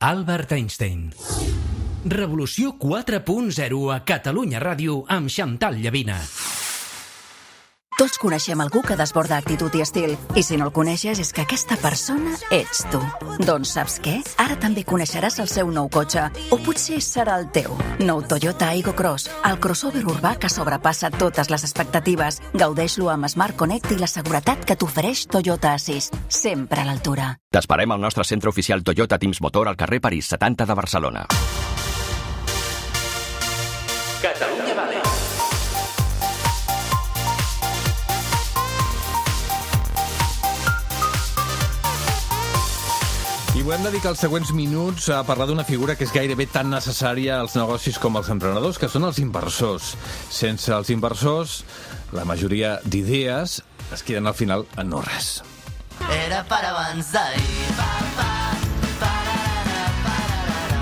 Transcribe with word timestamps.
Albert 0.00 0.52
Einstein. 0.52 1.08
Revolució 2.06 2.76
4.0 2.78 3.80
a 3.90 3.96
Catalunya 4.06 4.60
Ràdio 4.62 5.00
amb 5.10 5.26
Xantal 5.26 5.82
Llavina. 5.82 6.20
Tots 7.98 8.14
coneixem 8.22 8.60
algú 8.62 8.78
que 8.86 8.94
desborda 8.94 9.40
actitud 9.42 9.74
i 9.74 9.80
estil. 9.82 10.12
I 10.38 10.44
si 10.46 10.54
no 10.56 10.68
el 10.68 10.72
coneixes, 10.74 11.18
és 11.18 11.32
que 11.34 11.42
aquesta 11.42 11.74
persona 11.82 12.36
ets 12.54 12.84
tu. 12.92 13.00
Doncs 13.42 13.72
saps 13.74 13.96
què? 14.04 14.20
Ara 14.38 14.54
també 14.62 14.84
coneixeràs 14.86 15.40
el 15.42 15.48
seu 15.50 15.72
nou 15.74 15.90
cotxe. 15.90 16.28
O 16.54 16.60
potser 16.62 17.00
serà 17.02 17.34
el 17.42 17.48
teu. 17.50 17.74
Nou 17.98 18.22
Toyota 18.22 18.68
Aygo 18.70 18.94
Cross. 18.94 19.26
El 19.50 19.58
crossover 19.58 20.04
urbà 20.06 20.36
que 20.38 20.46
sobrepassa 20.46 21.10
totes 21.10 21.50
les 21.50 21.66
expectatives. 21.66 22.38
Gaudeix-lo 22.54 23.10
amb 23.10 23.26
Smart 23.26 23.58
Connect 23.58 23.90
i 23.90 23.98
la 23.98 24.06
seguretat 24.06 24.62
que 24.62 24.78
t'ofereix 24.78 25.26
Toyota 25.26 25.74
Assist. 25.74 26.14
Sempre 26.28 26.84
a 26.84 26.86
l'altura. 26.86 27.32
T'esperem 27.50 27.98
al 27.98 28.04
nostre 28.06 28.22
centre 28.22 28.54
oficial 28.54 28.86
Toyota 28.86 29.18
Teams 29.18 29.42
Motor 29.42 29.74
al 29.74 29.80
carrer 29.80 29.98
París 29.98 30.30
70 30.30 30.70
de 30.70 30.78
Barcelona. 30.78 31.26
Catalunya 34.22 34.67
volem 43.68 43.84
dedicar 43.84 44.14
els 44.14 44.22
següents 44.24 44.48
minuts 44.56 45.10
a 45.12 45.18
parlar 45.28 45.44
d'una 45.50 45.64
figura 45.68 45.92
que 45.92 46.06
és 46.06 46.12
gairebé 46.14 46.46
tan 46.48 46.70
necessària 46.72 47.34
als 47.36 47.52
negocis 47.58 47.98
com 48.00 48.16
als 48.16 48.30
emprenedors, 48.32 48.78
que 48.80 48.88
són 48.88 49.04
els 49.04 49.20
inversors. 49.20 49.90
Sense 50.32 50.72
els 50.72 50.88
inversors, 50.94 51.58
la 52.16 52.24
majoria 52.24 52.78
d'idees 52.88 53.58
es 53.92 54.06
queden 54.08 54.32
al 54.32 54.38
final 54.40 54.64
en 54.80 54.88
no 54.94 55.04
res. 55.04 55.42
Era 56.08 56.40
para 56.48 56.72
abans 56.72 57.12
d'ahir. 57.12 58.27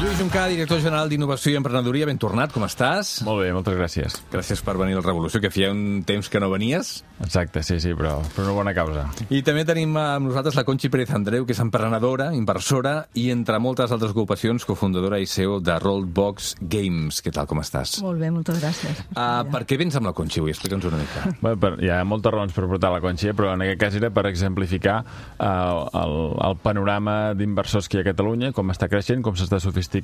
Lluís 0.07 0.21
Juncà, 0.21 0.45
director 0.47 0.79
general 0.79 1.09
d'Innovació 1.11 1.51
i 1.51 1.57
Emprenedoria, 1.59 2.07
ben 2.07 2.19
tornat, 2.23 2.53
com 2.55 2.63
estàs? 2.63 3.25
Molt 3.27 3.41
bé, 3.43 3.49
moltes 3.51 3.75
gràcies. 3.75 4.15
Gràcies 4.31 4.61
per 4.63 4.77
venir 4.79 4.95
a 4.95 5.01
la 5.01 5.03
Revolució, 5.03 5.41
que 5.43 5.51
feia 5.51 5.73
un 5.75 6.05
temps 6.07 6.29
que 6.31 6.39
no 6.39 6.47
venies. 6.53 7.01
Exacte, 7.25 7.65
sí, 7.67 7.81
sí, 7.83 7.91
però 7.97 8.21
per 8.37 8.45
una 8.45 8.55
bona 8.55 8.75
causa. 8.77 9.09
I 9.35 9.41
també 9.43 9.65
tenim 9.67 9.97
amb 9.99 10.29
nosaltres 10.29 10.55
la 10.55 10.63
Conxi 10.69 10.93
Pérez 10.95 11.11
Andreu, 11.17 11.43
que 11.49 11.57
és 11.57 11.63
emprenedora, 11.65 12.29
inversora 12.39 12.93
i, 13.19 13.25
entre 13.35 13.59
moltes 13.59 13.91
altres 13.91 14.15
ocupacions, 14.15 14.63
cofundadora 14.69 15.19
i 15.19 15.27
CEO 15.27 15.59
de 15.59 15.75
Rollbox 15.83 16.53
Games. 16.61 17.19
Què 17.25 17.35
tal, 17.35 17.51
com 17.51 17.65
estàs? 17.65 17.97
Molt 18.07 18.23
bé, 18.23 18.31
moltes 18.31 18.63
gràcies. 18.63 19.03
Uh, 19.11 19.43
per 19.51 19.65
què 19.67 19.81
vens 19.83 19.99
amb 19.99 20.07
la 20.07 20.15
Conxi 20.15 20.39
avui? 20.45 20.55
Explica'ns 20.55 20.87
una 20.87 21.03
mica. 21.03 21.25
Bé, 21.43 21.57
per, 21.67 21.73
hi 21.83 21.91
ha 21.91 21.99
moltes 22.07 22.37
raons 22.37 22.55
per 22.55 22.69
portar 22.71 22.93
la 22.95 23.03
Conxi, 23.03 23.35
però 23.35 23.57
en 23.57 23.67
aquest 23.67 23.83
cas 23.83 23.99
era 23.99 24.15
per 24.15 24.29
exemplificar 24.31 25.01
uh, 25.03 25.83
el, 26.05 26.17
el 26.47 26.59
panorama 26.63 27.19
d'inversors 27.35 27.91
que 27.91 27.99
hi 27.99 28.05
ha 28.05 28.07
a 28.07 28.11
Catalunya, 28.13 28.55
com 28.55 28.71
està 28.71 28.87
creixent, 28.93 29.27
com 29.27 29.35
s'està 29.35 29.59
sofisticant 29.59 29.96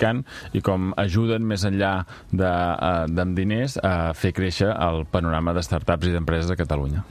i 0.52 0.62
com 0.64 0.92
ajuden 1.00 1.44
més 1.46 1.66
enllà 1.68 1.92
de, 2.30 2.48
uh, 2.48 3.04
d'amb 3.08 3.36
diners 3.36 3.78
a 3.82 4.12
fer 4.16 4.32
créixer 4.36 4.70
el 4.72 5.04
panorama 5.10 5.54
de 5.56 5.64
startups 5.64 6.08
i 6.08 6.14
d'empreses 6.14 6.50
a 6.52 6.58
Catalunya. 6.58 7.04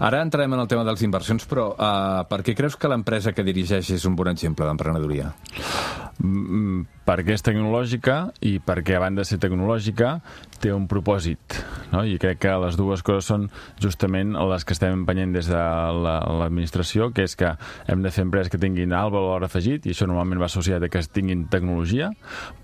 Ara 0.00 0.22
entrarem 0.24 0.52
en 0.54 0.64
el 0.64 0.70
tema 0.70 0.84
de 0.84 0.94
les 0.94 1.04
inversions, 1.06 1.46
però 1.50 1.70
uh, 1.74 2.24
per 2.28 2.42
què 2.46 2.56
creus 2.56 2.76
que 2.76 2.90
l'empresa 2.90 3.32
que 3.32 3.46
dirigeix 3.46 3.94
és 3.94 4.08
un 4.08 4.16
bon 4.16 4.32
exemple 4.32 4.66
d'emprenedoria? 4.68 5.32
Perquè 7.04 7.34
és 7.36 7.42
tecnològica 7.44 8.30
i 8.48 8.54
perquè 8.64 8.94
a 8.96 9.00
banda 9.02 9.20
de 9.20 9.28
ser 9.28 9.36
tecnològica 9.42 10.14
té 10.62 10.70
un 10.72 10.86
propòsit 10.88 11.56
no? 11.92 12.00
i 12.08 12.14
crec 12.22 12.38
que 12.46 12.52
les 12.62 12.78
dues 12.80 13.02
coses 13.04 13.26
són 13.28 13.48
justament 13.82 14.32
les 14.48 14.64
que 14.64 14.72
estem 14.72 14.94
empenyent 15.02 15.34
des 15.34 15.50
de 15.50 15.58
la- 15.58 16.22
l'administració 16.40 17.10
que 17.12 17.26
és 17.28 17.34
que 17.36 17.50
hem 17.92 18.00
de 18.02 18.10
fer 18.14 18.24
empreses 18.24 18.48
que 18.48 18.56
tinguin 18.62 18.94
alt 18.96 19.12
valor 19.12 19.44
afegit 19.44 19.84
i 19.84 19.92
això 19.92 20.06
normalment 20.08 20.40
va 20.40 20.46
associat 20.48 20.82
a 20.82 20.88
que 20.88 21.02
tinguin 21.12 21.44
tecnologia 21.52 22.08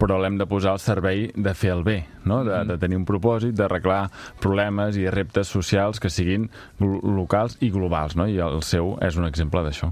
però 0.01 0.17
l'hem 0.23 0.39
de 0.41 0.47
posar 0.48 0.73
al 0.73 0.81
servei 0.81 1.27
de 1.37 1.53
fer 1.55 1.75
el 1.75 1.84
bé 1.84 1.98
no? 2.25 2.41
de, 2.45 2.62
de 2.65 2.78
tenir 2.78 2.97
un 2.97 3.05
propòsit, 3.05 3.53
d'arreglar 3.59 4.09
problemes 4.41 4.97
i 4.97 5.05
reptes 5.11 5.48
socials 5.53 6.01
que 6.01 6.09
siguin 6.09 6.48
locals 6.81 7.59
i 7.60 7.69
globals 7.71 8.16
no? 8.16 8.25
i 8.27 8.39
el 8.41 8.62
seu 8.65 8.97
és 9.05 9.21
un 9.21 9.28
exemple 9.28 9.60
d'això 9.66 9.91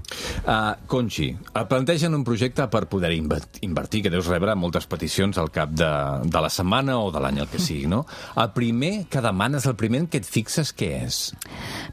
Uh, 0.49 0.73
Conxi, 0.87 1.27
et 1.35 1.67
plantegen 1.69 2.13
un 2.15 2.23
projecte 2.25 2.65
per 2.71 2.85
poder 2.89 3.11
inver- 3.13 3.43
invertir, 3.61 4.03
que 4.03 4.09
deus 4.13 4.27
rebre 4.29 4.53
moltes 4.55 4.85
peticions 4.87 5.37
al 5.37 5.49
cap 5.51 5.71
de, 5.75 5.87
de 6.23 6.41
la 6.41 6.49
setmana 6.49 6.97
o 7.01 7.09
de 7.11 7.19
l'any, 7.19 7.39
el 7.43 7.47
que 7.51 7.59
sigui, 7.59 7.87
no? 7.91 8.05
El 8.39 8.51
primer 8.55 9.05
que 9.11 9.21
demanes, 9.21 9.65
el 9.67 9.75
primer 9.75 10.03
en 10.03 10.07
què 10.07 10.21
et 10.21 10.27
fixes, 10.29 10.71
què 10.75 10.89
és? 11.05 11.17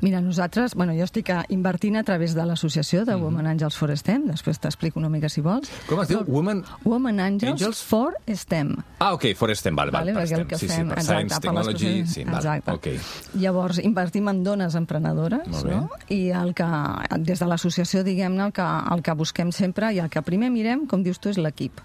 Mira, 0.00 0.20
nosaltres, 0.20 0.74
bueno, 0.78 0.92
jo 0.94 1.04
estic 1.08 1.30
invertint 1.50 1.96
a 1.98 2.04
través 2.06 2.34
de 2.36 2.44
l'associació 2.46 3.04
de 3.08 3.16
Women 3.18 3.46
Angels 3.50 3.76
for 3.76 3.90
STEM, 3.96 4.28
després 4.30 4.60
t'explico 4.62 5.00
una 5.00 5.08
mica 5.10 5.28
si 5.32 5.40
vols. 5.42 5.70
Com 5.88 6.00
es 6.04 6.08
diu? 6.12 6.22
Women... 6.28 6.62
Women 6.84 7.20
Angels, 7.20 7.56
Angels? 7.56 7.82
for 7.82 8.14
STEM. 8.28 8.76
Ah, 9.00 9.12
ok, 9.14 9.32
for 9.36 9.50
STEM, 9.56 9.74
vale, 9.76 9.90
Vale, 9.90 10.12
vale, 10.12 10.14
per 10.14 10.22
el 10.22 10.28
STEM. 10.44 10.48
que 10.48 10.58
sí, 10.58 10.68
fem, 10.68 10.86
sí, 10.86 10.94
per 10.94 10.98
exacte, 10.98 11.12
Science, 11.16 11.34
per 11.34 11.42
Technology, 11.48 11.90
coses- 12.02 12.14
sí, 12.14 12.24
vale, 12.24 12.36
exacte. 12.36 12.70
ok. 12.72 13.36
Llavors, 13.42 13.78
invertim 13.82 14.28
en 14.28 14.44
dones 14.44 14.74
emprenedores, 14.78 15.64
no? 15.64 15.88
I 16.08 16.20
el 16.30 16.54
que, 16.54 16.68
des 17.26 17.40
de 17.42 17.46
l'associació, 17.50 18.04
diguem-ne, 18.06 18.46
el, 18.48 18.52
que, 18.54 18.62
el 18.94 19.02
que 19.02 19.12
busquem 19.18 19.50
sempre 19.52 19.90
i 19.96 19.98
el 20.02 20.10
que 20.12 20.22
primer 20.22 20.50
mirem, 20.54 20.86
com 20.86 21.02
dius 21.02 21.18
tu, 21.18 21.30
és 21.32 21.38
l'equip. 21.46 21.82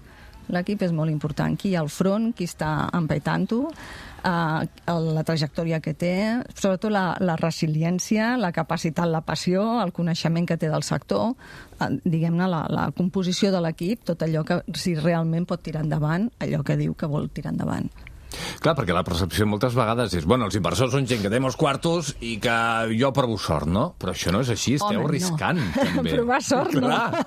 L'equip 0.52 0.82
és 0.84 0.92
molt 0.92 1.12
important. 1.12 1.54
Qui 1.56 1.70
hi 1.70 1.76
ha 1.76 1.82
al 1.84 1.90
front, 1.92 2.32
qui 2.36 2.48
està 2.48 2.72
empaitant-ho, 2.98 3.60
eh, 4.26 4.92
la 4.92 5.24
trajectòria 5.26 5.80
que 5.80 5.94
té, 5.98 6.14
sobretot 6.54 6.92
la, 6.92 7.04
la 7.22 7.36
resiliència, 7.40 8.34
la 8.40 8.52
capacitat, 8.52 9.08
la 9.08 9.22
passió, 9.26 9.64
el 9.82 9.94
coneixement 9.94 10.48
que 10.48 10.58
té 10.60 10.70
del 10.72 10.86
sector, 10.86 11.34
eh, 11.78 11.90
diguem-ne, 12.04 12.48
la, 12.50 12.64
la 12.70 12.88
composició 12.96 13.52
de 13.54 13.62
l'equip, 13.64 14.04
tot 14.12 14.26
allò 14.26 14.44
que 14.48 14.62
si 14.78 14.96
realment 14.98 15.48
pot 15.48 15.62
tirar 15.62 15.86
endavant, 15.86 16.28
allò 16.42 16.62
que 16.66 16.78
diu 16.80 16.98
que 16.98 17.10
vol 17.10 17.30
tirar 17.30 17.54
endavant. 17.54 17.90
Clar, 18.60 18.74
perquè 18.78 18.94
la 18.94 19.04
percepció 19.06 19.46
moltes 19.48 19.76
vegades 19.78 20.14
és 20.18 20.26
bueno, 20.28 20.48
els 20.48 20.56
inversors 20.58 20.92
són 20.94 21.06
gent 21.08 21.22
que 21.24 21.30
té 21.32 21.40
molts 21.42 21.56
quartos 21.60 22.12
i 22.20 22.36
que 22.42 22.56
jo 22.98 23.12
provo 23.16 23.38
sort, 23.40 23.68
no? 23.70 23.92
Però 24.00 24.14
això 24.14 24.32
no 24.34 24.42
és 24.44 24.50
així, 24.52 24.76
esteu 24.78 25.00
Home, 25.00 25.04
no. 25.04 25.08
arriscant, 25.10 25.62
també. 25.96 26.14
Provar 26.16 26.40
sort, 26.44 26.76
no. 26.76 26.88
Clar, 26.88 27.24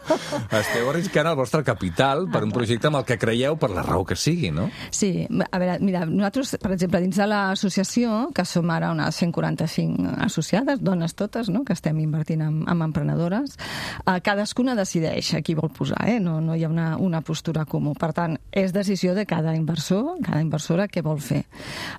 esteu 0.62 0.90
arriscant 0.92 1.32
el 1.32 1.38
vostre 1.40 1.64
capital 1.68 2.26
per 2.32 2.44
un 2.46 2.54
projecte 2.56 2.92
amb 2.92 3.02
el 3.02 3.08
que 3.08 3.20
creieu 3.22 3.58
per 3.62 3.72
la 3.74 3.86
raó 3.86 4.06
que 4.08 4.18
sigui, 4.20 4.52
no? 4.56 4.68
Sí, 4.94 5.12
a 5.26 5.62
veure, 5.62 5.80
mira, 5.84 6.06
nosaltres, 6.10 6.56
per 6.62 6.74
exemple, 6.76 7.02
dins 7.04 7.20
de 7.20 7.28
l'associació, 7.30 8.30
que 8.36 8.46
som 8.48 8.70
ara 8.74 8.92
unes 8.94 9.22
145 9.22 10.16
associades, 10.26 10.84
dones 10.84 11.16
totes, 11.18 11.50
no?, 11.54 11.64
que 11.66 11.74
estem 11.76 12.00
invertint 12.04 12.44
en, 12.46 12.62
en 12.70 12.84
emprenedores, 12.86 13.58
eh, 14.06 14.20
cadascuna 14.26 14.76
decideix 14.78 15.34
a 15.36 15.42
qui 15.46 15.56
vol 15.58 15.72
posar, 15.74 16.04
eh? 16.10 16.20
no, 16.24 16.40
no 16.44 16.56
hi 16.56 16.66
ha 16.66 16.72
una, 16.72 16.96
una 17.02 17.22
postura 17.26 17.66
comú. 17.70 17.96
Per 18.00 18.12
tant, 18.16 18.38
és 18.52 18.74
decisió 18.76 19.16
de 19.16 19.26
cada 19.30 19.56
inversor, 19.58 20.16
cada 20.26 20.42
inversora, 20.44 20.88
què 20.92 21.04
vol 21.06 21.15
fer. 21.22 21.44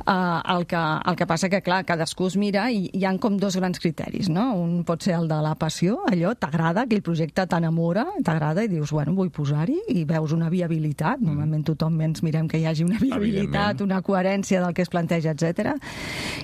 Uh, 0.07 0.41
el, 0.57 0.67
que, 0.67 0.77
el 1.11 1.17
que 1.17 1.27
passa 1.27 1.49
que, 1.53 1.61
clar, 1.63 1.85
cadascú 1.89 2.27
es 2.31 2.37
mira 2.37 2.67
i 2.71 2.91
hi 2.93 3.05
han 3.09 3.19
com 3.23 3.37
dos 3.41 3.57
grans 3.57 3.81
criteris, 3.83 4.29
no? 4.33 4.49
Un 4.61 4.85
pot 4.89 5.03
ser 5.03 5.15
el 5.19 5.29
de 5.29 5.39
la 5.43 5.55
passió, 5.59 5.99
allò, 6.11 6.35
t'agrada, 6.39 6.85
aquell 6.87 7.03
projecte 7.03 7.47
t'enamora, 7.47 8.07
t'agrada 8.25 8.65
i 8.65 8.69
dius, 8.73 8.93
bueno, 8.95 9.15
vull 9.17 9.31
posar-hi, 9.35 9.79
i 9.95 10.05
veus 10.09 10.33
una 10.37 10.51
viabilitat. 10.53 11.21
Normalment 11.21 11.65
tothom 11.67 12.01
ens 12.07 12.23
mirem 12.27 12.49
que 12.49 12.59
hi 12.61 12.67
hagi 12.67 12.85
una 12.87 12.99
viabilitat, 13.03 13.81
una 13.85 14.03
coherència 14.03 14.61
del 14.65 14.75
que 14.75 14.83
es 14.87 14.93
planteja, 14.93 15.35
etc. 15.37 15.75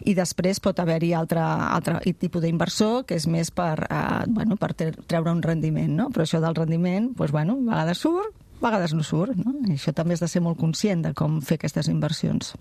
I 0.04 0.14
després 0.18 0.60
pot 0.60 0.78
haver-hi 0.82 1.12
altre, 1.14 1.40
altre 1.42 2.00
tipus 2.18 2.42
d'inversor 2.42 3.04
que 3.06 3.16
és 3.18 3.26
més 3.30 3.50
per, 3.54 3.86
uh, 3.88 4.24
bueno, 4.28 4.56
per 4.56 4.72
tre- 4.74 4.92
treure 5.06 5.32
un 5.32 5.42
rendiment, 5.42 5.90
no? 5.96 6.08
Però 6.10 6.26
això 6.26 6.40
del 6.42 6.54
rendiment, 6.58 7.12
doncs, 7.16 7.32
bueno, 7.32 7.58
a 7.62 7.70
vegades 7.72 7.98
surt, 8.02 8.34
a 8.62 8.70
vegades 8.70 8.94
no 8.94 9.02
surt, 9.02 9.36
no? 9.36 9.52
I 9.68 9.74
això 9.76 9.92
també 9.92 10.14
has 10.14 10.22
de 10.24 10.28
ser 10.30 10.40
molt 10.44 10.58
conscient 10.60 11.02
de 11.02 11.12
com 11.18 11.40
fer 11.42 11.58
aquestes 11.60 11.88
inversions. 11.92 12.54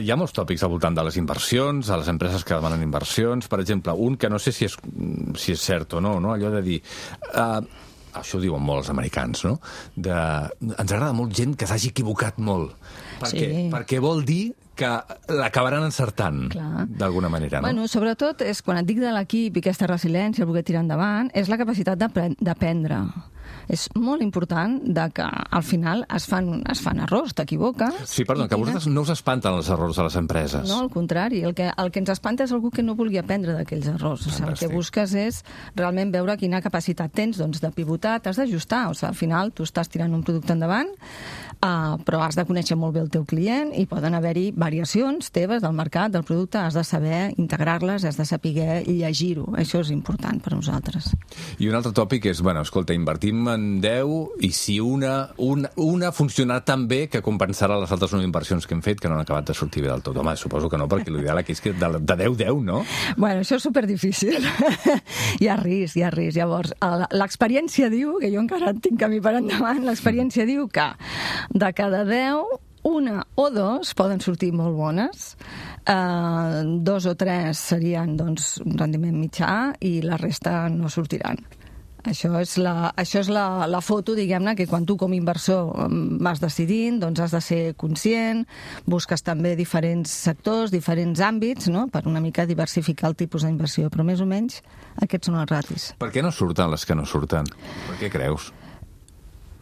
Hi 0.00 0.10
ha 0.10 0.16
molts 0.16 0.32
tòpics 0.32 0.62
al 0.64 0.70
voltant 0.72 0.94
de 0.96 1.02
les 1.04 1.16
inversions, 1.20 1.90
a 1.92 1.98
les 2.00 2.08
empreses 2.08 2.44
que 2.44 2.54
demanen 2.56 2.82
inversions. 2.82 3.46
Per 3.48 3.60
exemple, 3.60 3.92
un 3.92 4.16
que 4.16 4.30
no 4.32 4.38
sé 4.40 4.52
si 4.52 4.64
és, 4.64 4.76
si 5.36 5.52
és 5.52 5.60
cert 5.60 5.92
o 5.94 6.00
no, 6.00 6.18
no? 6.20 6.32
allò 6.32 6.50
de 6.54 6.62
dir... 6.64 6.78
Uh, 7.34 7.60
això 8.16 8.38
ho 8.38 8.40
diuen 8.40 8.62
molt 8.64 8.80
els 8.80 8.88
americans, 8.88 9.42
no? 9.44 9.58
De, 9.92 10.14
ens 10.72 10.86
agrada 10.94 11.12
molt 11.12 11.34
gent 11.36 11.52
que 11.60 11.66
s'hagi 11.68 11.90
equivocat 11.92 12.38
molt. 12.40 12.72
Perquè, 13.20 13.42
Sí. 13.52 13.66
perquè 13.74 13.98
vol 14.00 14.24
dir 14.24 14.54
que 14.76 14.88
l'acabaran 15.36 15.84
encertant, 15.84 16.46
d'alguna 16.88 17.28
manera, 17.28 17.60
no? 17.60 17.66
Bueno, 17.68 17.84
sobretot 17.88 18.40
és 18.48 18.62
quan 18.64 18.80
et 18.80 18.88
dic 18.88 19.02
de 19.04 19.12
l'equip 19.12 19.56
i 19.56 19.60
aquesta 19.60 19.86
resiliència, 19.92 20.44
el 20.44 20.48
voler 20.48 20.64
tirar 20.64 20.80
endavant, 20.86 21.28
és 21.36 21.48
la 21.52 21.58
capacitat 21.60 22.00
d'apren- 22.00 22.38
d'aprendre. 22.40 23.02
És 23.68 23.88
molt 23.98 24.22
important 24.22 24.78
de 24.84 25.06
que 25.14 25.26
al 25.26 25.64
final 25.66 26.04
es 26.14 26.26
fan, 26.30 26.62
es 26.70 26.80
fan 26.82 27.00
errors, 27.02 27.34
t'equivoques. 27.34 28.04
Sí, 28.06 28.24
perdó, 28.24 28.46
que 28.48 28.54
a 28.54 28.60
vosaltres 28.60 28.86
no 28.92 29.02
us 29.02 29.10
espanten 29.14 29.56
els 29.58 29.70
errors 29.72 29.98
de 29.98 30.06
les 30.06 30.16
empreses. 30.20 30.68
No, 30.68 30.80
al 30.84 30.90
contrari. 30.90 31.42
El 31.46 31.54
que, 31.58 31.68
el 31.72 31.90
que 31.90 32.02
ens 32.02 32.12
espanta 32.14 32.46
és 32.46 32.54
algú 32.54 32.70
que 32.74 32.84
no 32.86 32.96
vulgui 32.98 33.18
aprendre 33.18 33.56
d'aquells 33.56 33.90
errors. 33.96 34.26
O 34.26 34.34
sigui, 34.34 34.52
el 34.52 34.60
que 34.60 34.70
busques 34.70 35.14
és 35.18 35.42
realment 35.76 36.12
veure 36.14 36.38
quina 36.38 36.62
capacitat 36.64 37.12
tens 37.16 37.40
doncs, 37.42 37.60
de 37.62 37.72
pivotar, 37.74 38.18
t'has 38.22 38.38
d'ajustar. 38.40 38.86
O 38.90 38.94
sigui, 38.94 39.10
al 39.10 39.18
final 39.18 39.52
tu 39.56 39.66
estàs 39.66 39.90
tirant 39.90 40.14
un 40.14 40.24
producte 40.26 40.54
endavant, 40.54 40.90
uh, 41.58 41.96
però 42.06 42.22
has 42.24 42.38
de 42.38 42.46
conèixer 42.48 42.78
molt 42.78 42.94
bé 42.96 43.02
el 43.02 43.10
teu 43.12 43.26
client 43.28 43.72
i 43.74 43.86
poden 43.90 44.14
haver-hi 44.14 44.50
variacions 44.56 45.32
teves 45.34 45.62
del 45.64 45.74
mercat, 45.76 46.12
del 46.14 46.24
producte, 46.26 46.60
has 46.62 46.78
de 46.78 46.84
saber 46.86 47.32
integrar-les, 47.36 48.04
has 48.04 48.18
de 48.18 48.26
saber 48.28 48.84
llegir-ho. 48.86 49.50
Això 49.58 49.82
és 49.82 49.92
important 49.94 50.40
per 50.42 50.54
nosaltres. 50.54 51.12
I 51.58 51.68
un 51.70 51.76
altre 51.78 51.92
tòpic 51.96 52.30
és, 52.30 52.42
bueno, 52.44 52.62
escolta, 52.66 52.94
invertim 52.96 53.35
en 53.52 53.80
10 53.80 54.42
i 54.46 54.50
si 54.56 54.78
una, 54.80 55.30
una, 55.42 55.70
una 55.82 56.10
funcionarà 56.14 56.64
tan 56.64 56.86
bé 56.88 57.06
que 57.12 57.22
compensarà 57.24 57.78
les 57.80 57.92
altres 57.92 58.14
9 58.14 58.26
inversions 58.26 58.66
que 58.66 58.76
hem 58.76 58.82
fet 58.84 59.00
que 59.00 59.10
no 59.10 59.16
han 59.18 59.24
acabat 59.24 59.50
de 59.50 59.56
sortir 59.56 59.84
bé 59.84 59.90
del 59.90 60.04
tot. 60.06 60.16
Home, 60.16 60.36
suposo 60.40 60.70
que 60.72 60.80
no, 60.80 60.88
perquè 60.90 61.12
l'ideal 61.12 61.42
aquí 61.42 61.56
és 61.56 61.62
que 61.64 61.74
de, 61.76 61.90
de 62.00 62.18
10-10, 62.24 62.62
no? 62.66 62.82
Bueno, 63.16 63.44
això 63.44 63.60
és 63.60 63.66
superdifícil. 63.68 64.38
hi 65.40 65.50
ha 65.50 65.56
risc, 65.60 65.98
hi 65.98 66.06
ha 66.06 66.12
risc. 66.14 66.38
Llavors, 66.40 66.74
l'experiència 67.14 67.90
diu, 67.92 68.16
que 68.22 68.32
jo 68.32 68.42
encara 68.42 68.72
en 68.74 68.82
tinc 68.84 69.00
camí 69.00 69.20
per 69.24 69.36
endavant, 69.40 69.84
l'experiència 69.86 70.46
diu 70.48 70.68
que 70.72 70.90
de 71.54 71.72
cada 71.76 72.04
10, 72.08 72.56
una 72.86 73.26
o 73.34 73.50
dos 73.50 73.94
poden 73.98 74.20
sortir 74.22 74.52
molt 74.54 74.76
bones, 74.78 75.34
eh, 75.90 76.62
dos 76.86 77.06
o 77.10 77.16
tres 77.18 77.58
serien 77.58 78.16
doncs, 78.16 78.60
un 78.62 78.78
rendiment 78.78 79.16
mitjà 79.18 79.72
i 79.82 79.98
la 80.06 80.18
resta 80.20 80.68
no 80.70 80.88
sortiran. 80.88 81.42
Això 82.06 82.30
és 82.38 82.54
la, 82.62 82.92
això 82.94 83.20
és 83.24 83.30
la, 83.32 83.66
la 83.66 83.80
foto, 83.82 84.14
diguem-ne, 84.14 84.54
que 84.58 84.68
quan 84.70 84.86
tu 84.86 84.94
com 85.00 85.10
a 85.10 85.16
inversor 85.18 85.88
vas 86.22 86.42
decidint, 86.42 87.00
doncs 87.02 87.24
has 87.24 87.34
de 87.34 87.40
ser 87.42 87.62
conscient, 87.78 88.44
busques 88.86 89.26
també 89.26 89.56
diferents 89.58 90.12
sectors, 90.26 90.70
diferents 90.74 91.22
àmbits, 91.24 91.66
no?, 91.72 91.88
per 91.90 92.04
una 92.06 92.22
mica 92.22 92.46
diversificar 92.46 93.10
el 93.10 93.18
tipus 93.18 93.46
d'inversió, 93.46 93.90
però 93.90 94.06
més 94.06 94.22
o 94.22 94.28
menys 94.28 94.60
aquests 95.02 95.32
són 95.32 95.40
els 95.40 95.50
ratis. 95.50 95.88
Per 95.98 96.12
què 96.14 96.22
no 96.22 96.30
surten 96.30 96.70
les 96.70 96.86
que 96.86 96.94
no 96.94 97.06
surten? 97.08 97.50
Per 97.88 97.98
què 97.98 98.12
creus? 98.12 98.52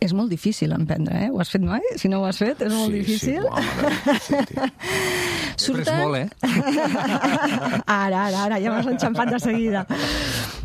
És 0.05 0.13
molt 0.13 0.29
difícil 0.29 0.75
emprendre, 0.77 1.17
eh? 1.25 1.31
Ho 1.33 1.41
has 1.41 1.49
fet 1.55 1.63
mai? 1.65 1.81
Si 1.97 2.11
no 2.13 2.21
ho 2.21 2.27
has 2.29 2.37
fet, 2.43 2.61
és 2.67 2.73
molt 2.75 2.93
sí, 2.93 2.99
difícil. 3.01 3.41
Sí, 3.41 3.49
mare, 3.49 4.19
sí. 4.21 4.37
He 5.71 5.77
pres 5.79 5.93
molt, 5.97 6.19
eh? 6.19 6.29
Ara, 7.87 8.27
ara, 8.27 8.43
ara, 8.45 8.59
ja 8.61 8.75
m'has 8.75 8.91
enxampat 8.91 9.33
de 9.33 9.41
seguida. 9.41 9.85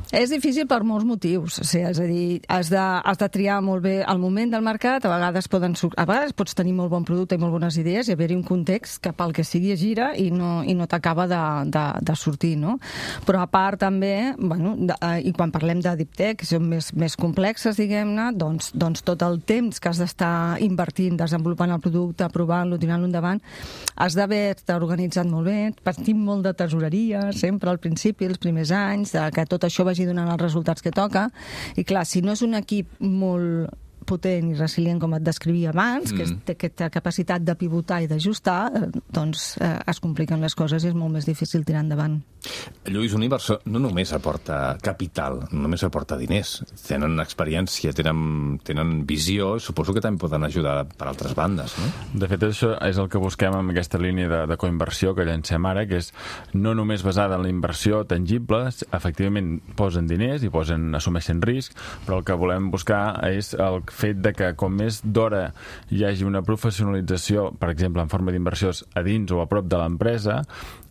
És 0.10 0.32
difícil 0.34 0.66
per 0.66 0.80
molts 0.82 1.06
motius, 1.06 1.60
o 1.62 1.64
sigui, 1.70 1.86
és 1.86 2.00
a 2.02 2.06
dir, 2.10 2.40
has 2.50 2.72
de, 2.74 2.82
has 2.82 3.20
de 3.22 3.28
triar 3.30 3.60
molt 3.62 3.84
bé 3.84 4.00
el 4.02 4.18
moment 4.18 4.50
del 4.50 4.64
mercat, 4.66 5.04
a 5.06 5.12
vegades, 5.12 5.46
poden, 5.46 5.76
a 5.78 6.06
vegades 6.10 6.34
pots 6.34 6.58
tenir 6.58 6.74
molt 6.74 6.90
bon 6.90 7.04
producte 7.06 7.38
i 7.38 7.42
molt 7.42 7.54
bones 7.54 7.78
idees 7.78 8.10
i 8.10 8.16
haver-hi 8.16 8.34
un 8.40 8.42
context 8.48 9.04
que 9.04 9.12
pel 9.14 9.36
que 9.38 9.46
sigui 9.46 9.76
gira 9.78 10.08
i 10.18 10.32
no, 10.34 10.64
i 10.66 10.74
no 10.74 10.88
t'acaba 10.90 11.28
de, 11.30 11.42
de, 11.70 11.84
de 12.10 12.16
sortir, 12.18 12.56
no? 12.58 12.80
Però 13.28 13.44
a 13.44 13.50
part 13.54 13.84
també, 13.84 14.34
bueno, 14.40 14.74
de, 14.80 14.96
eh, 14.98 15.28
i 15.30 15.36
quan 15.38 15.54
parlem 15.54 15.86
de 15.86 15.94
deep 16.02 16.18
tech, 16.18 16.40
que 16.42 16.50
són 16.50 16.66
més, 16.72 16.90
més 16.98 17.14
complexes, 17.14 17.78
diguem-ne, 17.78 18.32
doncs, 18.34 18.72
doncs 18.74 19.06
tot 19.06 19.22
el 19.28 19.44
temps 19.46 19.78
que 19.78 19.94
has 19.94 20.02
d'estar 20.02 20.58
invertint, 20.66 21.22
desenvolupant 21.22 21.76
el 21.78 21.86
producte, 21.86 22.32
provant-lo, 22.34 22.82
tirant-lo 22.82 23.12
endavant, 23.12 23.44
has 23.94 24.18
d'haver-te 24.18 24.74
organitzat 24.74 25.30
molt 25.30 25.52
bé, 25.52 25.60
patim 25.86 26.26
molt 26.26 26.50
de 26.50 26.58
tesoreria, 26.58 27.28
sempre 27.38 27.70
al 27.70 27.78
principi, 27.78 28.26
els 28.26 28.42
primers 28.42 28.74
anys, 28.74 29.14
de 29.14 29.30
que 29.38 29.46
tot 29.46 29.70
això 29.70 29.86
vagi 29.86 29.99
donant 30.08 30.30
els 30.32 30.42
resultats 30.42 30.86
que 30.86 30.94
toca. 30.96 31.30
I 31.76 31.86
clar, 31.88 32.06
si 32.06 32.22
no 32.22 32.36
és 32.38 32.44
un 32.46 32.56
equip 32.60 33.00
molt 33.00 33.74
potent 34.10 34.52
i 34.52 34.58
resilient, 34.58 35.00
com 35.02 35.14
et 35.18 35.26
descrivia 35.26 35.74
abans, 35.74 36.10
mm. 36.12 36.18
que 36.18 36.26
és, 36.26 36.34
té 36.48 36.58
aquesta 36.58 36.90
capacitat 36.94 37.46
de 37.46 37.56
pivotar 37.60 38.02
i 38.04 38.10
d'ajustar, 38.10 38.60
eh, 38.74 38.88
doncs 39.14 39.52
eh, 39.62 39.76
es 39.90 40.02
compliquen 40.04 40.42
les 40.44 40.58
coses 40.58 40.84
i 40.84 40.92
és 40.92 40.98
molt 40.98 41.14
més 41.16 41.30
difícil 41.30 41.66
tirar 41.68 41.86
endavant. 41.86 42.20
Lluís, 42.88 43.14
un 43.14 43.24
inversor 43.26 43.60
no 43.68 43.82
només 43.84 44.14
aporta 44.16 44.78
capital, 44.82 45.42
no 45.52 45.66
només 45.66 45.84
aporta 45.84 46.18
diners. 46.18 46.60
Tenen 46.88 47.20
experiència, 47.22 47.92
tenen, 47.96 48.60
tenen 48.66 49.04
visió, 49.10 49.52
i 49.60 49.64
suposo 49.64 49.94
que 49.96 50.04
també 50.04 50.24
poden 50.24 50.48
ajudar 50.48 50.78
per 50.98 51.10
altres 51.12 51.36
bandes, 51.38 51.76
no? 51.80 51.90
De 52.22 52.30
fet, 52.32 52.46
això 52.48 52.72
és 52.88 52.98
el 53.02 53.10
que 53.12 53.22
busquem 53.22 53.56
amb 53.56 53.74
aquesta 53.74 54.00
línia 54.02 54.30
de, 54.32 54.42
de 54.50 54.58
coinversió 54.60 55.14
que 55.18 55.28
llancem 55.28 55.68
ara, 55.68 55.86
que 55.90 56.00
és 56.00 56.14
no 56.56 56.74
només 56.78 57.04
basada 57.06 57.38
en 57.38 57.46
la 57.46 57.52
inversió 57.52 58.02
tangible, 58.10 58.66
efectivament 58.96 59.58
posen 59.78 60.08
diners 60.10 60.46
i 60.46 60.52
posen, 60.54 60.90
assumeixen 60.96 61.44
risc, 61.44 61.76
però 62.08 62.22
el 62.22 62.28
que 62.28 62.40
volem 62.40 62.72
buscar 62.72 63.04
és 63.30 63.52
el 63.60 63.84
fet 64.00 64.22
de 64.24 64.34
que 64.36 64.54
com 64.60 64.76
més 64.80 65.02
d'hora 65.04 65.50
hi 65.94 66.06
hagi 66.08 66.28
una 66.28 66.44
professionalització, 66.46 67.50
per 67.60 67.72
exemple, 67.74 68.04
en 68.04 68.12
forma 68.12 68.34
d'inversions 68.36 68.86
a 68.96 69.04
dins 69.06 69.32
o 69.36 69.44
a 69.44 69.50
prop 69.52 69.68
de 69.70 69.80
l'empresa, 69.82 70.42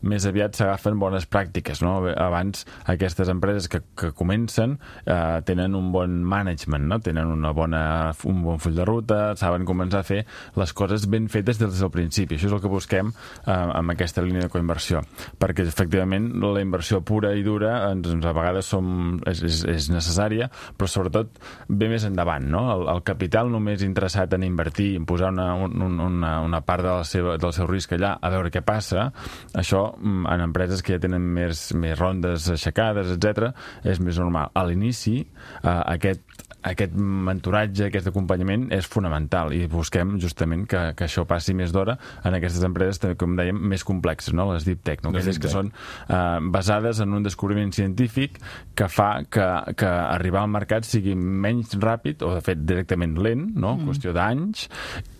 més 0.06 0.26
aviat 0.28 0.54
s'agafen 0.54 0.98
bones 1.00 1.26
pràctiques. 1.30 1.80
No? 1.82 1.96
Abans, 2.22 2.64
aquestes 2.90 3.30
empreses 3.32 3.68
que, 3.70 3.80
que 3.98 4.12
comencen 4.16 4.76
eh, 5.04 5.40
tenen 5.46 5.74
un 5.78 5.90
bon 5.94 6.20
management, 6.28 6.86
no? 6.90 7.00
tenen 7.02 7.32
una 7.32 7.52
bona, 7.56 7.82
un 8.28 8.42
bon 8.44 8.60
full 8.62 8.76
de 8.78 8.86
ruta, 8.86 9.20
saben 9.38 9.66
començar 9.68 10.02
a 10.02 10.06
fer 10.06 10.20
les 10.58 10.74
coses 10.76 11.08
ben 11.10 11.28
fetes 11.32 11.58
des 11.60 11.82
del 11.82 11.92
principi. 11.94 12.38
Això 12.38 12.50
és 12.50 12.56
el 12.56 12.62
que 12.62 12.72
busquem 12.72 13.10
eh, 13.10 13.52
amb 13.52 13.94
aquesta 13.94 14.24
línia 14.24 14.46
de 14.46 14.52
coinversió. 14.52 15.02
Perquè, 15.40 15.66
efectivament, 15.66 16.30
la 16.42 16.62
inversió 16.62 17.02
pura 17.02 17.34
i 17.34 17.44
dura 17.46 17.90
ens, 17.90 18.08
ens 18.14 18.26
a 18.26 18.34
vegades 18.36 18.70
som, 18.70 19.18
és, 19.28 19.42
és, 19.46 19.62
és 19.68 19.90
necessària, 19.92 20.50
però 20.78 20.90
sobretot 20.90 21.42
ve 21.68 21.90
més 21.90 22.06
endavant. 22.06 22.46
No? 22.48 22.64
El, 22.76 22.86
el 22.94 22.97
capital 23.06 23.50
només 23.52 23.84
interessat 23.86 24.32
en 24.36 24.44
invertir, 24.46 24.94
en 24.98 25.06
posar 25.08 25.32
una, 25.34 25.52
un, 25.54 26.00
una, 26.00 26.32
una 26.44 26.60
part 26.66 26.84
de 26.86 26.92
la 27.00 27.06
seva, 27.08 27.36
del 27.40 27.54
seu 27.56 27.68
risc 27.70 27.94
allà 27.96 28.16
a 28.20 28.32
veure 28.34 28.52
què 28.54 28.62
passa, 28.64 29.08
això 29.54 29.84
mm, 29.96 30.26
en 30.34 30.46
empreses 30.48 30.82
que 30.82 30.96
ja 30.96 31.02
tenen 31.02 31.22
més, 31.22 31.68
més 31.78 31.98
rondes 31.98 32.48
aixecades, 32.54 33.12
etc 33.16 33.52
és 33.88 34.00
més 34.00 34.18
normal. 34.18 34.52
A 34.54 34.64
l'inici, 34.66 35.20
eh, 35.22 35.68
aquest, 35.68 36.47
aquest 36.66 36.94
mentoratge, 36.98 37.86
aquest 37.86 38.08
acompanyament 38.10 38.66
és 38.74 38.86
fonamental 38.90 39.52
i 39.54 39.64
busquem 39.70 40.16
justament 40.18 40.64
que, 40.70 40.80
que 40.98 41.06
això 41.06 41.22
passi 41.28 41.54
més 41.54 41.70
d'hora 41.74 41.94
en 42.26 42.34
aquestes 42.34 42.64
empreses, 42.66 42.98
també, 43.02 43.18
com 43.20 43.36
dèiem, 43.38 43.58
més 43.72 43.84
complexes, 43.86 44.34
no? 44.34 44.48
les 44.52 44.66
deep 44.66 44.82
tech, 44.86 45.04
no? 45.04 45.12
Les 45.12 45.22
aquelles 45.22 45.38
deep 45.38 45.44
que 45.44 45.52
tech. 45.52 45.54
són 45.54 45.70
eh, 45.70 46.50
basades 46.54 47.02
en 47.04 47.14
un 47.14 47.26
descobriment 47.26 47.70
científic 47.74 48.40
que 48.78 48.88
fa 48.90 49.08
que, 49.30 49.46
que 49.78 49.88
arribar 49.88 50.42
al 50.42 50.52
mercat 50.54 50.88
sigui 50.88 51.14
menys 51.14 51.76
ràpid, 51.78 52.24
o 52.26 52.34
de 52.34 52.42
fet 52.44 52.64
directament 52.66 53.14
lent, 53.22 53.46
no? 53.54 53.76
Mm. 53.76 53.86
qüestió 53.88 54.16
d'anys, 54.16 54.66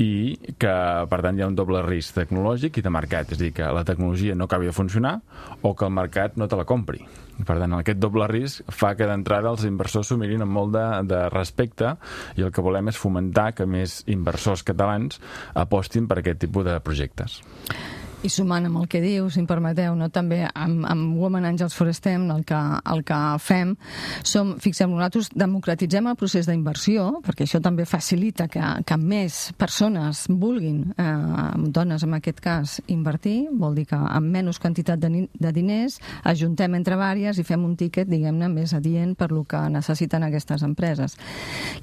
i 0.03 0.13
que 0.59 0.75
per 1.11 1.23
tant 1.23 1.39
hi 1.39 1.47
ha 1.47 1.51
un 1.51 1.59
doble 1.59 1.85
risc 1.87 2.19
tecnològic 2.19 2.81
i 2.81 2.85
de 2.85 2.93
mercat, 2.95 3.33
és 3.33 3.39
a 3.39 3.45
dir, 3.45 3.55
que 3.57 3.71
la 3.79 3.87
tecnologia 3.87 4.35
no 4.35 4.51
acabi 4.51 4.71
de 4.71 4.77
funcionar 4.77 5.19
o 5.63 5.75
que 5.75 5.87
el 5.87 5.95
mercat 5.95 6.37
no 6.37 6.51
te 6.51 6.59
la 6.59 6.67
compri. 6.69 7.05
Per 7.39 7.55
tant, 7.55 7.75
aquest 7.79 8.01
doble 8.03 8.27
risc 8.27 8.67
fa 8.75 8.95
que 8.99 9.07
d'entrada 9.07 9.53
els 9.53 9.63
inversors 9.69 10.09
s'ho 10.11 10.17
mirin 10.19 10.43
amb 10.43 10.57
molt 10.57 10.73
de, 10.75 10.87
de 11.07 11.21
respecte 11.33 11.95
i 12.37 12.47
el 12.47 12.53
que 12.55 12.65
volem 12.65 12.91
és 12.93 13.01
fomentar 13.01 13.53
que 13.57 13.67
més 13.69 14.03
inversors 14.11 14.65
catalans 14.67 15.21
apostin 15.55 16.09
per 16.09 16.21
aquest 16.23 16.45
tipus 16.47 16.67
de 16.69 16.79
projectes. 16.85 17.41
I 18.19 18.29
sumant 18.33 18.67
amb 18.67 18.81
el 18.81 18.89
que 18.91 18.99
diu, 18.99 19.29
si 19.31 19.39
em 19.39 19.47
permeteu, 19.47 19.95
no? 19.95 20.09
també 20.11 20.41
amb, 20.49 20.83
amb 20.91 21.19
Women 21.21 21.45
Angels 21.53 21.75
for 21.79 21.87
STEM 21.95 22.25
el 22.35 22.43
que, 22.49 22.59
el 22.91 23.05
que 23.07 23.19
fem 23.39 23.77
som, 24.27 24.57
fixem, 24.59 24.91
nosaltres 24.91 25.29
democratitzem 25.39 26.09
el 26.11 26.17
procés 26.19 26.49
d'inversió, 26.51 27.21
perquè 27.23 27.47
això 27.47 27.61
també 27.63 27.87
facilita 27.87 28.49
que, 28.51 28.63
que 28.83 28.99
més 28.99 29.53
persones 29.59 30.25
vulguin, 30.29 30.81
eh, 30.99 31.69
dones 31.71 32.03
en 32.03 32.17
aquest 32.19 32.43
cas, 32.43 32.75
invertir, 32.91 33.53
vol 33.55 33.79
dir 33.79 33.87
que 33.93 34.01
amb 34.01 34.35
menys 34.35 34.59
quantitat 34.59 34.99
de, 34.99 35.29
de 35.31 35.55
diners 35.55 36.01
ajuntem 36.27 36.75
entre 36.75 36.99
vàries 36.99 37.39
i 37.39 37.47
fem 37.47 37.63
un 37.69 37.79
tiquet, 37.79 38.11
diguem-ne, 38.11 38.51
més 38.51 38.75
adient 38.75 39.15
per 39.15 39.31
lo 39.31 39.45
que 39.47 39.63
necessiten 39.71 40.27
aquestes 40.27 40.67
empreses. 40.67 41.15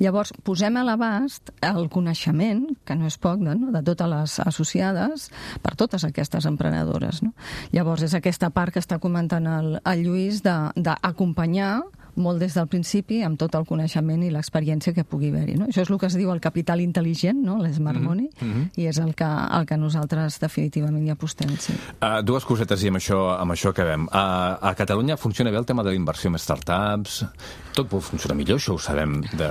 Llavors, 0.03 0.35
posem 0.43 0.75
a 0.75 0.83
l'abast 0.83 1.55
el 1.63 1.87
coneixement, 1.87 2.67
que 2.83 2.99
no 2.99 3.07
és 3.07 3.15
poc, 3.23 3.39
no? 3.39 3.55
de 3.71 3.85
totes 3.87 4.11
les 4.11 4.37
associades, 4.43 5.29
per 5.63 5.77
totes 5.79 6.03
aquestes 6.03 6.24
emprenedores. 6.45 7.21
No? 7.21 7.33
Llavors, 7.71 8.01
és 8.07 8.13
aquesta 8.17 8.49
part 8.49 8.73
que 8.73 8.79
està 8.81 8.97
comentant 8.99 9.45
el, 9.47 9.79
el 9.85 10.03
Lluís 10.05 10.41
de- 10.43 10.71
d'acompanyar 10.75 11.83
molt 12.15 12.39
des 12.39 12.53
del 12.55 12.67
principi 12.71 13.21
amb 13.25 13.39
tot 13.39 13.55
el 13.55 13.65
coneixement 13.67 14.23
i 14.23 14.31
l'experiència 14.33 14.93
que 14.95 15.03
pugui 15.03 15.29
haver-hi. 15.33 15.57
No? 15.59 15.69
Això 15.71 15.83
és 15.83 15.91
el 15.91 15.99
que 15.99 16.09
es 16.09 16.17
diu 16.17 16.31
el 16.31 16.41
capital 16.43 16.81
intel·ligent, 16.83 17.41
no? 17.45 17.57
l'smart 17.63 18.01
money, 18.01 18.29
mm 18.39 18.51
-hmm. 18.51 18.69
i 18.75 18.87
és 18.87 18.97
el 18.99 19.13
que, 19.15 19.25
el 19.25 19.65
que 19.65 19.77
nosaltres 19.77 20.39
definitivament 20.39 21.05
hi 21.05 21.09
apostem. 21.11 21.49
Sí. 21.57 21.73
Uh, 22.01 22.21
dues 22.23 22.45
cosetes 22.45 22.83
i 22.83 22.87
amb 22.87 22.97
això, 22.97 23.39
amb 23.39 23.51
això 23.51 23.69
acabem. 23.69 24.05
Uh, 24.05 24.57
a 24.61 24.73
Catalunya 24.75 25.17
funciona 25.17 25.51
bé 25.51 25.57
el 25.57 25.65
tema 25.65 25.83
de 25.83 25.89
la 25.89 25.95
inversió 25.95 26.29
en 26.29 26.37
startups. 26.37 27.25
Tot 27.73 27.89
pot 27.89 28.01
funcionar 28.01 28.37
millor, 28.37 28.57
això 28.57 28.73
ho 28.73 28.79
sabem 28.79 29.21
de, 29.21 29.49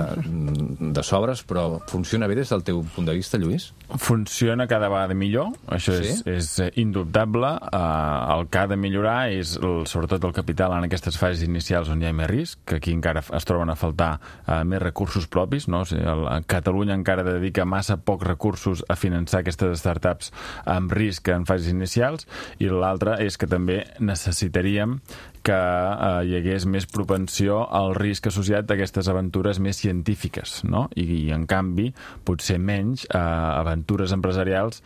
de 0.79 1.03
sobres, 1.03 1.43
però 1.45 1.79
funciona 1.87 2.27
bé 2.27 2.35
des 2.35 2.49
del 2.49 2.63
teu 2.63 2.83
punt 2.95 3.05
de 3.05 3.13
vista, 3.13 3.37
Lluís? 3.37 3.73
Funciona 3.97 4.67
cada 4.67 4.89
vegada 4.89 5.13
millor, 5.13 5.51
això 5.67 5.93
Sí? 5.95 6.23
és, 6.25 6.57
és 6.57 6.71
indubtable. 6.75 7.47
Uh, 7.71 8.39
el 8.39 8.47
que 8.49 8.57
ha 8.57 8.67
de 8.67 8.75
millorar 8.75 9.29
és 9.29 9.57
el, 9.57 9.85
sobretot 9.85 10.23
el 10.23 10.33
capital 10.33 10.73
en 10.73 10.83
aquestes 10.87 11.17
fases 11.17 11.43
inicials 11.43 11.89
on 11.89 12.01
hi 12.01 12.07
ha 12.09 12.13
més 12.13 12.29
risc, 12.29 12.54
que 12.65 12.79
aquí 12.79 12.93
encara 12.95 13.21
es 13.21 13.45
troben 13.45 13.69
a 13.69 13.77
faltar 13.77 14.15
uh, 14.17 14.63
més 14.67 14.81
recursos 14.81 15.27
propis. 15.31 15.67
No? 15.69 15.83
O 15.85 15.89
sigui, 15.89 16.03
el, 16.09 16.25
Catalunya 16.49 16.97
encara 16.97 17.25
dedica 17.27 17.65
massa 17.69 17.97
pocs 18.01 18.27
recursos 18.27 18.83
a 18.89 18.97
finançar 18.97 19.43
aquestes 19.43 19.79
startups 19.83 20.31
amb 20.65 20.93
risc 20.95 21.29
en 21.33 21.45
fases 21.45 21.69
inicials, 21.71 22.27
i 22.59 22.69
l'altre 22.71 23.19
és 23.23 23.37
que 23.37 23.49
també 23.49 23.83
necessitaríem 23.99 24.99
que 25.45 25.55
eh, 25.55 26.21
hi 26.25 26.37
hagués 26.39 26.65
més 26.65 26.87
propensió 26.89 27.61
al 27.69 27.93
risc 27.97 28.31
associat 28.31 28.65
d'aquestes 28.65 29.09
aventures 29.11 29.59
més 29.61 29.77
científiques, 29.77 30.63
no? 30.65 30.87
I, 30.97 31.05
i 31.27 31.33
en 31.35 31.45
canvi, 31.49 31.91
potser 32.25 32.57
menys 32.57 33.05
eh, 33.05 33.19
aventures 33.19 34.15
empresarials 34.15 34.81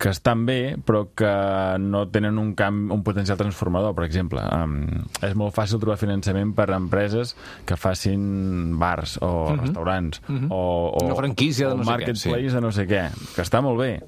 que 0.00 0.08
estan 0.08 0.46
bé, 0.48 0.76
però 0.80 1.04
que 1.14 1.30
no 1.82 2.06
tenen 2.08 2.38
un, 2.40 2.54
camp, 2.56 2.86
un 2.94 3.02
potencial 3.04 3.36
transformador. 3.38 3.92
Per 3.98 4.06
exemple, 4.06 4.40
um, 4.56 4.78
és 5.20 5.34
molt 5.36 5.52
fàcil 5.56 5.82
trobar 5.82 5.98
finançament 6.00 6.54
per 6.56 6.70
a 6.70 6.78
empreses 6.80 7.34
que 7.68 7.76
facin 7.76 8.78
bars 8.80 9.18
o 9.20 9.26
uh 9.28 9.50
-huh. 9.50 9.60
restaurants 9.60 10.22
Mhm. 10.26 10.48
o, 10.50 10.88
o, 10.88 11.04
Una 11.04 11.14
franquícia 11.14 11.68
de 11.68 11.74
o 11.74 11.76
no 11.76 11.84
sé 11.84 11.90
què, 11.90 11.92
marketplace 11.92 12.48
sí. 12.48 12.54
de 12.54 12.60
no 12.60 12.72
sé 12.72 12.88
què, 12.88 13.10
que 13.36 13.42
està 13.42 13.60
molt 13.60 13.78
bé 13.78 14.00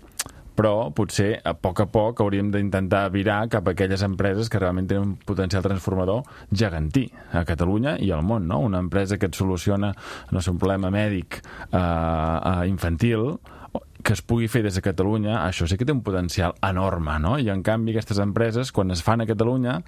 però 0.56 0.92
potser 0.92 1.40
a 1.44 1.54
poc 1.54 1.80
a 1.80 1.86
poc 1.86 2.20
hauríem 2.20 2.50
d'intentar 2.50 3.10
virar 3.10 3.48
cap 3.48 3.68
a 3.68 3.72
aquelles 3.72 4.02
empreses 4.02 4.50
que 4.52 4.60
realment 4.60 4.88
tenen 4.90 5.02
un 5.02 5.16
potencial 5.16 5.62
transformador 5.62 6.22
gegantí 6.52 7.10
a 7.32 7.44
Catalunya 7.48 7.96
i 7.98 8.10
al 8.10 8.22
món, 8.22 8.46
no? 8.46 8.60
Una 8.60 8.78
empresa 8.78 9.18
que 9.18 9.26
et 9.26 9.34
soluciona, 9.34 9.94
no 10.30 10.40
sé, 10.40 10.50
un 10.50 10.58
problema 10.58 10.90
mèdic 10.90 11.40
eh, 11.40 11.78
eh, 11.78 12.68
infantil 12.68 13.38
que 14.02 14.16
es 14.16 14.22
pugui 14.22 14.48
fer 14.50 14.64
des 14.66 14.74
de 14.74 14.82
Catalunya, 14.84 15.38
això 15.46 15.68
sí 15.70 15.78
que 15.78 15.86
té 15.86 15.94
un 15.94 16.02
potencial 16.02 16.56
enorme, 16.66 17.18
no? 17.22 17.36
I 17.38 17.50
en 17.54 17.62
canvi 17.66 17.94
aquestes 17.94 18.20
empreses, 18.22 18.72
quan 18.74 18.90
es 18.90 19.02
fan 19.02 19.22
a 19.22 19.28
Catalunya, 19.28 19.80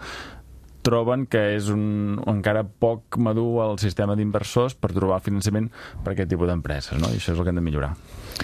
troben 0.84 1.24
que 1.30 1.40
és 1.56 1.70
un, 1.72 2.20
encara 2.28 2.62
poc 2.64 3.18
madur 3.18 3.64
el 3.64 3.78
sistema 3.82 4.16
d'inversors 4.18 4.76
per 4.76 4.92
trobar 4.92 5.22
finançament 5.24 5.70
per 6.04 6.12
aquest 6.12 6.30
tipus 6.34 6.50
d'empreses, 6.50 7.00
no? 7.00 7.10
I 7.10 7.18
això 7.18 7.32
és 7.32 7.38
el 7.38 7.44
que 7.44 7.54
hem 7.54 7.60
de 7.62 7.64
millorar. 7.64 7.94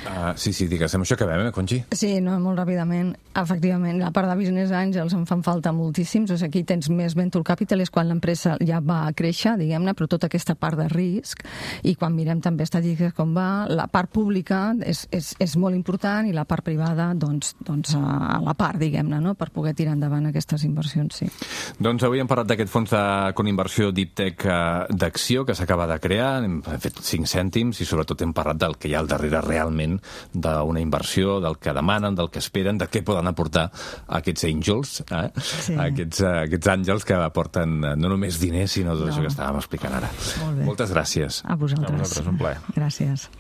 Uh, 0.01 0.33
sí, 0.37 0.53
sí, 0.53 0.67
digues, 0.71 0.95
amb 0.95 1.05
això 1.05 1.17
acabem, 1.17 1.47
eh, 1.47 1.53
Conxi? 1.53 1.81
Sí, 1.93 2.21
no, 2.25 2.39
molt 2.41 2.59
ràpidament. 2.61 3.13
Efectivament, 3.37 4.01
la 4.01 4.11
part 4.15 4.29
de 4.31 4.37
Business 4.39 4.73
Angels 4.75 5.13
en 5.15 5.27
fan 5.29 5.43
falta 5.47 5.73
moltíssims. 5.77 6.31
O 6.31 6.39
sigui, 6.39 6.49
aquí 6.51 6.63
tens 6.67 6.89
més 6.91 7.15
venture 7.19 7.45
capital, 7.47 7.83
és 7.85 7.91
quan 7.91 8.09
l'empresa 8.09 8.57
ja 8.67 8.81
va 8.81 9.05
a 9.07 9.13
créixer, 9.17 9.57
diguem-ne, 9.61 9.95
però 9.95 10.09
tota 10.11 10.31
aquesta 10.31 10.57
part 10.59 10.79
de 10.81 10.89
risc, 10.91 11.45
i 11.87 11.95
quan 11.99 12.15
mirem 12.17 12.41
també 12.43 12.65
estadístiques 12.67 13.15
com 13.15 13.35
va, 13.37 13.67
la 13.71 13.87
part 13.93 14.11
pública 14.11 14.75
és, 14.87 15.05
és, 15.15 15.35
és 15.39 15.57
molt 15.61 15.77
important 15.77 16.27
i 16.27 16.35
la 16.35 16.47
part 16.49 16.65
privada, 16.67 17.11
doncs, 17.15 17.55
doncs 17.67 17.95
a 17.99 18.41
la 18.43 18.55
part, 18.59 18.81
diguem-ne, 18.81 19.21
no? 19.23 19.35
per 19.39 19.51
poder 19.55 19.75
tirar 19.79 19.95
endavant 19.99 20.31
aquestes 20.31 20.65
inversions, 20.67 21.23
sí. 21.23 21.31
Doncs 21.79 22.05
avui 22.07 22.23
hem 22.23 22.31
parlat 22.31 22.51
d'aquest 22.51 22.73
fons 22.73 22.95
de 22.95 23.05
coinversió 23.39 23.91
Deep 23.95 24.17
Tech 24.19 24.47
eh, 24.47 24.59
d'acció 24.91 25.45
que 25.47 25.55
s'acaba 25.59 25.87
de 25.91 26.01
crear, 26.03 26.33
hem 26.45 26.61
fet 26.63 26.99
5 27.05 27.31
cèntims 27.31 27.81
i 27.81 27.89
sobretot 27.89 28.27
hem 28.27 28.35
parlat 28.37 28.59
del 28.61 28.77
que 28.81 28.91
hi 28.91 28.97
ha 28.97 29.05
al 29.05 29.11
darrere 29.11 29.43
realment 29.45 29.80
d'una 30.35 30.81
inversió, 30.83 31.39
del 31.41 31.57
que 31.59 31.73
demanen, 31.73 32.15
del 32.19 32.29
que 32.31 32.39
esperen, 32.43 32.79
de 32.79 32.87
què 32.91 33.03
poden 33.07 33.27
aportar 33.31 33.71
aquests 34.21 34.45
angels, 34.51 34.97
eh? 35.11 35.31
Sí. 35.41 35.75
aquests, 35.79 36.21
eh, 36.21 36.35
aquests 36.45 36.69
àngels 36.75 37.05
que 37.09 37.15
aporten 37.15 37.79
eh, 37.85 37.95
no 37.97 38.13
només 38.13 38.39
diners, 38.43 38.73
sinó 38.77 38.93
tot 38.99 39.07
No. 39.09 39.13
això 39.15 39.23
que 39.25 39.33
estàvem 39.33 39.57
explicant 39.63 39.95
ara. 39.95 40.11
Molt 40.45 40.59
bé. 40.59 40.65
Moltes 40.69 40.93
gràcies. 40.93 41.41
A 41.45 41.57
vosaltres. 41.57 41.95
A 41.95 42.03
vosaltres, 42.03 42.27
un 42.35 42.39
plaer. 42.39 42.59
Gràcies. 42.77 43.31